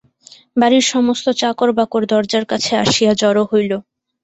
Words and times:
বাড়ির 0.57 0.85
সমস্ত 0.93 1.25
চাকরবাকর 1.41 2.01
দরজার 2.11 2.45
কাছে 2.51 2.71
আসিয়া 2.83 3.13
জড়ো 3.21 3.43
হইল। 3.51 3.71